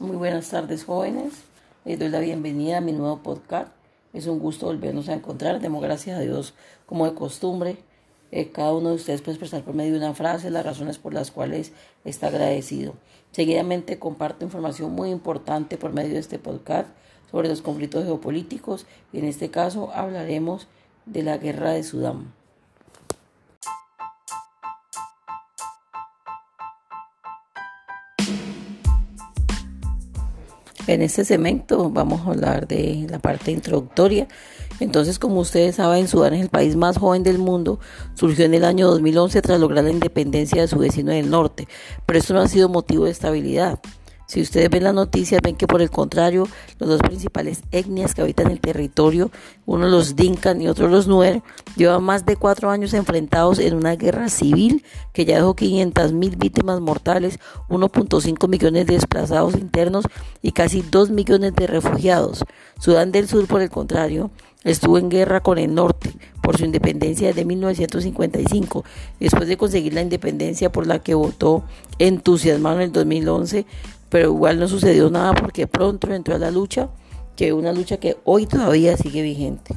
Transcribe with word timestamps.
Muy 0.00 0.16
buenas 0.16 0.50
tardes 0.50 0.84
jóvenes, 0.84 1.32
les 1.86 1.98
doy 1.98 2.10
la 2.10 2.20
bienvenida 2.20 2.76
a 2.76 2.80
mi 2.82 2.92
nuevo 2.92 3.20
podcast. 3.22 3.72
Es 4.12 4.26
un 4.26 4.38
gusto 4.38 4.66
volvernos 4.66 5.08
a 5.08 5.14
encontrar, 5.14 5.60
demos 5.60 5.82
gracias 5.82 6.18
a 6.18 6.20
Dios 6.20 6.52
como 6.84 7.06
de 7.06 7.14
costumbre. 7.14 7.78
Eh, 8.30 8.50
cada 8.50 8.74
uno 8.74 8.90
de 8.90 8.96
ustedes 8.96 9.22
puede 9.22 9.32
expresar 9.32 9.64
por 9.64 9.74
medio 9.74 9.92
de 9.92 9.98
una 9.98 10.12
frase 10.12 10.50
las 10.50 10.64
razones 10.64 10.98
por 10.98 11.14
las 11.14 11.30
cuales 11.30 11.72
está 12.04 12.26
agradecido. 12.26 12.94
Seguidamente 13.32 13.98
comparto 13.98 14.44
información 14.44 14.92
muy 14.92 15.08
importante 15.10 15.78
por 15.78 15.94
medio 15.94 16.12
de 16.12 16.20
este 16.20 16.38
podcast 16.38 16.88
sobre 17.30 17.48
los 17.48 17.62
conflictos 17.62 18.04
geopolíticos 18.04 18.86
y 19.14 19.20
en 19.20 19.24
este 19.24 19.50
caso 19.50 19.90
hablaremos 19.94 20.68
de 21.06 21.22
la 21.22 21.38
guerra 21.38 21.72
de 21.72 21.82
Sudán. 21.82 22.37
En 30.88 31.02
este 31.02 31.26
segmento 31.26 31.90
vamos 31.90 32.22
a 32.22 32.30
hablar 32.30 32.66
de 32.66 33.06
la 33.10 33.18
parte 33.18 33.50
introductoria. 33.50 34.26
Entonces, 34.80 35.18
como 35.18 35.40
ustedes 35.40 35.74
saben, 35.74 36.08
Sudán 36.08 36.32
es 36.32 36.40
el 36.40 36.48
país 36.48 36.76
más 36.76 36.96
joven 36.96 37.22
del 37.22 37.36
mundo. 37.36 37.78
Surgió 38.14 38.46
en 38.46 38.54
el 38.54 38.64
año 38.64 38.88
2011 38.88 39.42
tras 39.42 39.60
lograr 39.60 39.84
la 39.84 39.90
independencia 39.90 40.62
de 40.62 40.66
su 40.66 40.78
vecino 40.78 41.12
del 41.12 41.28
norte, 41.28 41.68
pero 42.06 42.18
esto 42.18 42.32
no 42.32 42.40
ha 42.40 42.48
sido 42.48 42.70
motivo 42.70 43.04
de 43.04 43.10
estabilidad. 43.10 43.80
Si 44.28 44.42
ustedes 44.42 44.68
ven 44.68 44.84
las 44.84 44.92
noticias, 44.92 45.40
ven 45.42 45.56
que 45.56 45.66
por 45.66 45.80
el 45.80 45.88
contrario, 45.88 46.46
las 46.78 46.90
dos 46.90 47.00
principales 47.00 47.62
etnias 47.72 48.14
que 48.14 48.20
habitan 48.20 48.50
el 48.50 48.60
territorio, 48.60 49.30
uno 49.64 49.88
los 49.88 50.16
Dinkan 50.16 50.60
y 50.60 50.68
otro 50.68 50.88
los 50.88 51.08
Nuer, 51.08 51.42
llevan 51.76 52.04
más 52.04 52.26
de 52.26 52.36
cuatro 52.36 52.68
años 52.68 52.92
enfrentados 52.92 53.58
en 53.58 53.72
una 53.72 53.96
guerra 53.96 54.28
civil 54.28 54.84
que 55.14 55.24
ya 55.24 55.36
dejó 55.36 55.56
500 55.56 56.12
mil 56.12 56.36
víctimas 56.36 56.78
mortales, 56.82 57.38
1.5 57.70 58.48
millones 58.48 58.86
de 58.86 58.92
desplazados 58.92 59.54
internos 59.54 60.04
y 60.42 60.52
casi 60.52 60.82
2 60.82 61.08
millones 61.08 61.54
de 61.54 61.66
refugiados. 61.66 62.44
Sudán 62.78 63.12
del 63.12 63.28
Sur, 63.28 63.46
por 63.46 63.62
el 63.62 63.70
contrario, 63.70 64.30
estuvo 64.62 64.98
en 64.98 65.08
guerra 65.08 65.40
con 65.40 65.56
el 65.56 65.74
norte 65.74 66.12
por 66.42 66.58
su 66.58 66.66
independencia 66.66 67.28
desde 67.28 67.46
1955, 67.46 68.84
después 69.20 69.48
de 69.48 69.56
conseguir 69.56 69.94
la 69.94 70.02
independencia 70.02 70.70
por 70.70 70.86
la 70.86 70.98
que 70.98 71.14
votó 71.14 71.64
entusiasmado 71.98 72.76
en 72.76 72.82
el 72.82 72.92
2011 72.92 73.64
pero 74.10 74.28
igual 74.28 74.58
no 74.58 74.68
sucedió 74.68 75.10
nada 75.10 75.34
porque 75.34 75.66
pronto 75.66 76.12
entró 76.12 76.34
a 76.34 76.38
la 76.38 76.50
lucha, 76.50 76.88
que 77.36 77.48
es 77.48 77.52
una 77.52 77.72
lucha 77.72 77.98
que 77.98 78.16
hoy 78.24 78.46
todavía 78.46 78.96
sigue 78.96 79.22
vigente. 79.22 79.76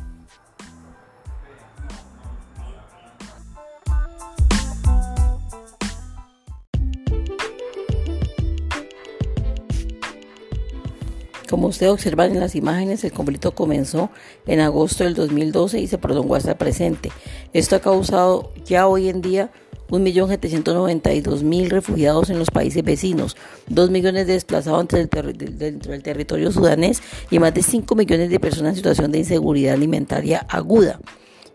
Como 11.51 11.67
ustedes 11.67 11.91
observan 11.91 12.31
en 12.31 12.39
las 12.39 12.55
imágenes, 12.55 13.03
el 13.03 13.11
conflicto 13.11 13.53
comenzó 13.53 14.09
en 14.47 14.61
agosto 14.61 15.03
del 15.03 15.15
2012 15.15 15.81
y 15.81 15.87
se 15.87 15.97
prolongó 15.97 16.35
hasta 16.35 16.51
el 16.51 16.57
presente. 16.57 17.11
Esto 17.51 17.75
ha 17.75 17.79
causado 17.81 18.53
ya 18.63 18.87
hoy 18.87 19.09
en 19.09 19.21
día 19.21 19.51
1.792.000 19.91 21.69
refugiados 21.69 22.29
en 22.29 22.39
los 22.39 22.49
países 22.49 22.83
vecinos, 22.83 23.37
2 23.67 23.91
millones 23.91 24.25
de 24.25 24.33
desplazados 24.33 24.87
dentro 24.87 25.21
del, 25.21 26.01
territorio 26.01 26.51
sudanés 26.51 27.03
y 27.29 27.39
más 27.39 27.53
de 27.53 27.61
5 27.61 27.93
millones 27.95 28.29
de 28.29 28.39
personas 28.39 28.71
en 28.71 28.77
situación 28.77 29.11
de 29.11 29.19
inseguridad 29.19 29.75
alimentaria 29.75 30.45
aguda 30.49 30.99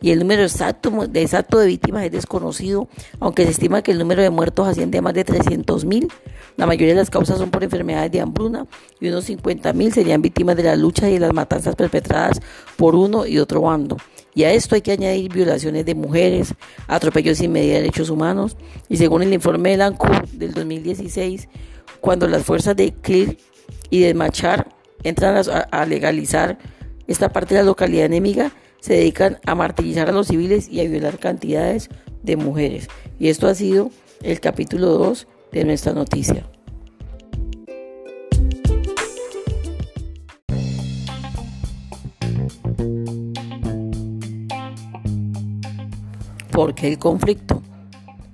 y 0.00 0.10
el 0.10 0.18
número 0.18 0.42
exacto 0.42 0.90
de, 0.90 1.26
de 1.26 1.66
víctimas 1.66 2.04
es 2.04 2.12
desconocido, 2.12 2.88
aunque 3.18 3.44
se 3.44 3.52
estima 3.52 3.82
que 3.82 3.92
el 3.92 3.98
número 3.98 4.22
de 4.22 4.30
muertos 4.30 4.68
asciende 4.68 4.98
a 4.98 5.02
más 5.02 5.14
de 5.14 5.24
300.000. 5.24 6.12
La 6.56 6.66
mayoría 6.66 6.94
de 6.94 7.00
las 7.00 7.10
causas 7.10 7.38
son 7.38 7.50
por 7.50 7.64
enfermedades 7.64 8.12
de 8.12 8.20
hambruna 8.20 8.66
y 9.00 9.08
unos 9.08 9.28
50.000 9.28 9.92
serían 9.92 10.22
víctimas 10.22 10.56
de 10.56 10.64
la 10.64 10.76
lucha 10.76 11.08
y 11.08 11.18
las 11.18 11.32
matanzas 11.32 11.76
perpetradas 11.76 12.40
por 12.76 12.94
uno 12.94 13.26
y 13.26 13.38
otro 13.38 13.62
bando. 13.62 13.96
Y 14.36 14.44
a 14.44 14.52
esto 14.52 14.74
hay 14.74 14.82
que 14.82 14.92
añadir 14.92 15.32
violaciones 15.32 15.86
de 15.86 15.94
mujeres, 15.94 16.54
atropellos 16.88 17.38
sin 17.38 17.52
medida 17.52 17.76
de 17.76 17.80
derechos 17.80 18.10
humanos. 18.10 18.58
Y 18.86 18.98
según 18.98 19.22
el 19.22 19.32
informe 19.32 19.74
de 19.74 19.82
ANCUR 19.82 20.28
del 20.28 20.52
2016, 20.52 21.48
cuando 22.02 22.28
las 22.28 22.44
fuerzas 22.44 22.76
de 22.76 22.92
Clear 22.92 23.34
y 23.88 24.00
de 24.00 24.12
Machar 24.12 24.68
entran 25.04 25.42
a, 25.70 25.86
legalizar 25.86 26.58
esta 27.06 27.30
parte 27.30 27.54
de 27.54 27.62
la 27.62 27.66
localidad 27.66 28.04
enemiga, 28.04 28.52
se 28.78 28.92
dedican 28.92 29.38
a 29.46 29.54
martirizar 29.54 30.10
a 30.10 30.12
los 30.12 30.26
civiles 30.26 30.68
y 30.68 30.80
a 30.80 30.84
violar 30.84 31.18
cantidades 31.18 31.88
de 32.22 32.36
mujeres. 32.36 32.88
Y 33.18 33.30
esto 33.30 33.48
ha 33.48 33.54
sido 33.54 33.90
el 34.22 34.38
capítulo 34.40 34.98
2 34.98 35.26
de 35.52 35.64
nuestra 35.64 35.94
noticia. 35.94 36.46
¿Por 46.56 46.74
qué 46.74 46.88
el 46.88 46.98
conflicto? 46.98 47.60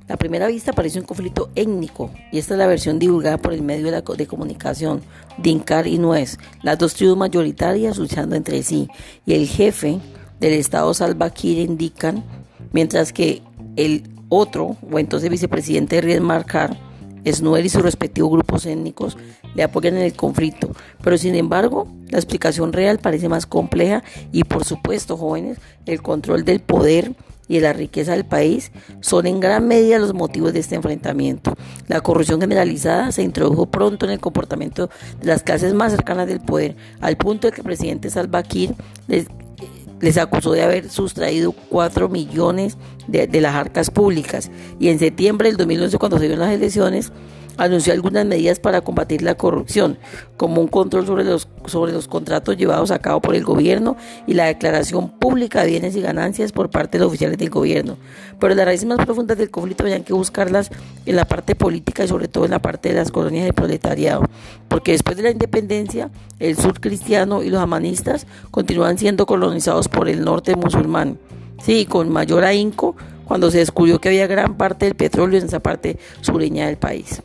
A 0.08 0.16
primera 0.16 0.46
vista 0.46 0.72
parece 0.72 1.00
un 1.00 1.04
conflicto 1.04 1.50
étnico 1.56 2.12
y 2.30 2.38
esta 2.38 2.54
es 2.54 2.58
la 2.58 2.68
versión 2.68 3.00
divulgada 3.00 3.36
por 3.36 3.52
el 3.52 3.62
medio 3.62 3.86
de, 3.86 3.90
la, 3.90 4.00
de 4.02 4.26
comunicación 4.28 5.02
Dincar 5.38 5.88
y 5.88 5.98
Nuez, 5.98 6.38
las 6.62 6.78
dos 6.78 6.94
tribus 6.94 7.16
mayoritarias 7.16 7.98
luchando 7.98 8.36
entre 8.36 8.62
sí 8.62 8.88
y 9.26 9.34
el 9.34 9.48
jefe 9.48 9.98
del 10.38 10.52
estado 10.52 10.94
Salva 10.94 11.30
Kiir 11.30 11.68
indican, 11.68 12.22
mientras 12.70 13.12
que 13.12 13.42
el 13.74 14.04
otro, 14.28 14.76
o 14.88 15.00
entonces 15.00 15.28
vicepresidente 15.28 16.00
Ried 16.00 16.20
Marcar, 16.20 16.78
Snoer 17.26 17.66
y 17.66 17.70
sus 17.70 17.82
respectivos 17.82 18.30
grupos 18.30 18.66
étnicos 18.66 19.16
le 19.56 19.64
apoyan 19.64 19.96
en 19.96 20.02
el 20.02 20.14
conflicto, 20.14 20.70
pero 21.02 21.18
sin 21.18 21.34
embargo 21.34 21.88
la 22.08 22.18
explicación 22.18 22.72
real 22.72 23.00
parece 23.00 23.28
más 23.28 23.46
compleja 23.46 24.04
y 24.30 24.44
por 24.44 24.64
supuesto 24.64 25.16
jóvenes, 25.16 25.58
el 25.86 26.02
control 26.02 26.44
del 26.44 26.60
poder 26.60 27.16
y 27.48 27.56
de 27.56 27.60
la 27.60 27.72
riqueza 27.72 28.12
del 28.12 28.24
país 28.24 28.72
son 29.00 29.26
en 29.26 29.40
gran 29.40 29.66
medida 29.66 29.98
los 29.98 30.14
motivos 30.14 30.52
de 30.52 30.60
este 30.60 30.74
enfrentamiento. 30.74 31.54
La 31.88 32.00
corrupción 32.00 32.40
generalizada 32.40 33.12
se 33.12 33.22
introdujo 33.22 33.66
pronto 33.66 34.06
en 34.06 34.12
el 34.12 34.20
comportamiento 34.20 34.90
de 35.20 35.26
las 35.26 35.42
clases 35.42 35.74
más 35.74 35.92
cercanas 35.92 36.26
del 36.26 36.40
poder, 36.40 36.76
al 37.00 37.16
punto 37.16 37.46
de 37.46 37.52
que 37.52 37.60
el 37.60 37.66
presidente 37.66 38.10
Salva 38.10 38.42
Kiir 38.42 38.74
les, 39.08 40.18
acusó 40.18 40.52
de 40.52 40.62
haber 40.62 40.90
sustraído 40.90 41.52
4 41.52 42.08
millones 42.08 42.76
de, 43.06 43.26
de, 43.26 43.40
las 43.40 43.54
arcas 43.54 43.90
públicas 43.90 44.50
y 44.80 44.88
en 44.88 44.98
septiembre 44.98 45.48
del 45.48 45.56
2011 45.56 45.98
cuando 45.98 46.18
se 46.18 46.24
dieron 46.24 46.40
las 46.40 46.52
elecciones 46.52 47.12
anunció 47.56 47.92
algunas 47.92 48.26
medidas 48.26 48.60
para 48.60 48.80
combatir 48.80 49.22
la 49.22 49.34
corrupción, 49.34 49.98
como 50.36 50.60
un 50.60 50.68
control 50.68 51.06
sobre 51.06 51.24
los, 51.24 51.48
sobre 51.66 51.92
los 51.92 52.08
contratos 52.08 52.56
llevados 52.56 52.90
a 52.90 52.98
cabo 52.98 53.20
por 53.20 53.34
el 53.34 53.44
gobierno 53.44 53.96
y 54.26 54.34
la 54.34 54.46
declaración 54.46 55.10
pública 55.10 55.62
de 55.62 55.70
bienes 55.70 55.96
y 55.96 56.00
ganancias 56.00 56.52
por 56.52 56.70
parte 56.70 56.98
de 56.98 57.04
los 57.04 57.08
oficiales 57.08 57.38
del 57.38 57.50
gobierno. 57.50 57.96
Pero 58.38 58.54
las 58.54 58.66
raíces 58.66 58.86
más 58.86 59.04
profundas 59.04 59.38
del 59.38 59.50
conflicto 59.50 59.84
habían 59.84 60.04
que 60.04 60.12
buscarlas 60.12 60.70
en 61.06 61.16
la 61.16 61.24
parte 61.24 61.54
política 61.54 62.04
y 62.04 62.08
sobre 62.08 62.28
todo 62.28 62.44
en 62.44 62.50
la 62.50 62.60
parte 62.60 62.88
de 62.88 62.96
las 62.96 63.10
colonias 63.10 63.44
del 63.44 63.54
proletariado, 63.54 64.22
porque 64.68 64.92
después 64.92 65.16
de 65.16 65.22
la 65.22 65.30
independencia, 65.30 66.10
el 66.38 66.56
sur 66.56 66.80
cristiano 66.80 67.42
y 67.42 67.50
los 67.50 67.60
amanistas 67.60 68.26
continúan 68.50 68.98
siendo 68.98 69.26
colonizados 69.26 69.88
por 69.88 70.08
el 70.08 70.24
norte 70.24 70.56
musulmán. 70.56 71.18
Sí, 71.62 71.86
con 71.86 72.10
mayor 72.10 72.44
ahínco 72.44 72.96
cuando 73.24 73.50
se 73.50 73.58
descubrió 73.58 74.00
que 74.00 74.08
había 74.08 74.26
gran 74.26 74.56
parte 74.56 74.86
del 74.86 74.94
petróleo 74.94 75.38
en 75.38 75.46
esa 75.46 75.60
parte 75.60 75.98
sureña 76.20 76.66
del 76.66 76.76
país. 76.76 77.22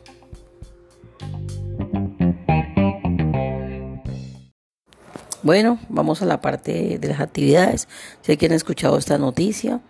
Bueno, 5.42 5.78
vamos 5.88 6.20
a 6.20 6.26
la 6.26 6.40
parte 6.40 6.98
de 6.98 7.08
las 7.08 7.20
actividades. 7.20 7.86
Sé 8.22 8.36
que 8.36 8.46
han 8.46 8.52
escuchado 8.52 8.98
esta 8.98 9.18
noticia. 9.18 9.80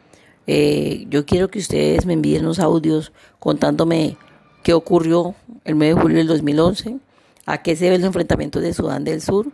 Eh, 0.46 1.06
yo 1.08 1.24
quiero 1.24 1.48
que 1.48 1.58
ustedes 1.58 2.04
me 2.04 2.12
envíen 2.12 2.44
los 2.44 2.58
audios 2.58 3.12
contándome 3.38 4.18
qué 4.62 4.74
ocurrió 4.74 5.34
el 5.64 5.74
mes 5.74 5.94
de 5.94 6.00
julio 6.00 6.18
del 6.18 6.26
2011, 6.26 6.98
a 7.46 7.62
qué 7.62 7.76
se 7.76 7.84
debe 7.84 7.96
el 7.96 8.04
enfrentamiento 8.04 8.60
de 8.60 8.74
Sudán 8.74 9.04
del 9.04 9.22
Sur 9.22 9.46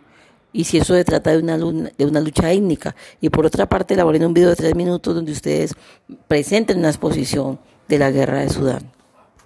y 0.51 0.65
si 0.65 0.77
eso 0.77 0.95
se 0.95 1.03
trata 1.05 1.31
de 1.31 1.39
una, 1.39 1.57
de 1.57 2.05
una 2.05 2.19
lucha 2.19 2.51
étnica. 2.51 2.95
Y 3.21 3.29
por 3.29 3.45
otra 3.45 3.67
parte, 3.67 3.93
elaboré 3.93 4.25
un 4.25 4.33
video 4.33 4.49
de 4.49 4.55
tres 4.57 4.75
minutos 4.75 5.15
donde 5.15 5.31
ustedes 5.31 5.75
presenten 6.27 6.79
una 6.79 6.89
exposición 6.89 7.59
de 7.87 7.99
la 7.99 8.11
guerra 8.11 8.41
de 8.41 8.49
Sudán. 8.49 8.94